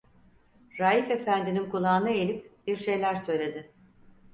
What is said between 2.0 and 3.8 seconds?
eğilip bir şeyler söyledi.